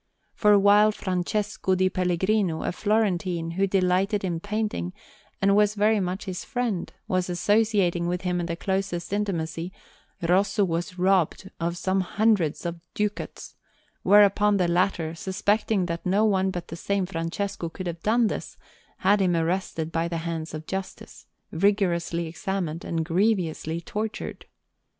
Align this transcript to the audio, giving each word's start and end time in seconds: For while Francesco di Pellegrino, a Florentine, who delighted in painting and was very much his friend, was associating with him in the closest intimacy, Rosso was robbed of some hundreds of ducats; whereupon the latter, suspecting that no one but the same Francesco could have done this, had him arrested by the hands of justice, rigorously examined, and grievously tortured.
For 0.33 0.57
while 0.57 0.91
Francesco 0.91 1.75
di 1.75 1.87
Pellegrino, 1.87 2.63
a 2.63 2.71
Florentine, 2.71 3.51
who 3.51 3.67
delighted 3.67 4.23
in 4.23 4.39
painting 4.39 4.93
and 5.39 5.55
was 5.55 5.75
very 5.75 5.99
much 5.99 6.25
his 6.25 6.43
friend, 6.43 6.91
was 7.07 7.29
associating 7.29 8.07
with 8.07 8.21
him 8.23 8.39
in 8.39 8.47
the 8.47 8.55
closest 8.55 9.13
intimacy, 9.13 9.71
Rosso 10.23 10.63
was 10.65 10.97
robbed 10.97 11.51
of 11.59 11.77
some 11.77 12.01
hundreds 12.01 12.65
of 12.65 12.79
ducats; 12.95 13.53
whereupon 14.01 14.57
the 14.57 14.67
latter, 14.67 15.13
suspecting 15.13 15.85
that 15.85 16.03
no 16.03 16.25
one 16.25 16.49
but 16.49 16.69
the 16.69 16.75
same 16.75 17.05
Francesco 17.05 17.69
could 17.69 17.85
have 17.85 18.01
done 18.01 18.25
this, 18.25 18.57
had 18.97 19.21
him 19.21 19.35
arrested 19.35 19.91
by 19.91 20.07
the 20.07 20.17
hands 20.25 20.55
of 20.55 20.65
justice, 20.65 21.27
rigorously 21.51 22.25
examined, 22.25 22.83
and 22.83 23.05
grievously 23.05 23.79
tortured. 23.79 24.47